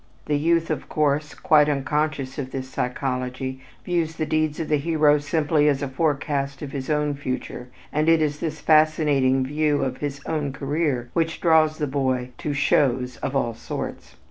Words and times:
The 0.25 0.33
youth 0.39 0.71
of 0.71 0.89
course, 0.89 1.35
quite 1.35 1.69
unconscious 1.69 2.39
of 2.39 2.49
this 2.49 2.67
psychology, 2.67 3.61
views 3.85 4.15
the 4.15 4.25
deeds 4.25 4.59
of 4.59 4.67
the 4.67 4.77
hero 4.79 5.19
simply 5.19 5.67
as 5.67 5.83
a 5.83 5.87
forecast 5.87 6.63
of 6.63 6.71
his 6.71 6.89
own 6.89 7.13
future 7.13 7.67
and 7.93 8.09
it 8.09 8.19
is 8.19 8.39
this 8.39 8.61
fascinating 8.61 9.45
view 9.45 9.83
of 9.83 9.97
his 9.97 10.19
own 10.25 10.53
career 10.53 11.11
which 11.13 11.39
draws 11.39 11.77
the 11.77 11.85
boy 11.85 12.31
to 12.39 12.51
"shows" 12.51 13.17
of 13.17 13.35
all 13.35 13.53
sorts. 13.53 14.15